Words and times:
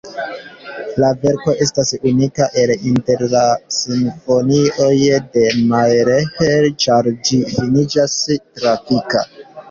La 1.01 1.09
verko 1.23 1.51
estas 1.65 1.89
unika 2.11 2.47
el 2.61 2.71
inter 2.91 3.21
la 3.33 3.43
simfonioj 3.75 4.87
de 5.37 5.43
Mahler, 5.73 6.65
ĉar 6.85 7.11
ĝi 7.29 7.39
finiĝas 7.53 8.17
tragika. 8.57 9.23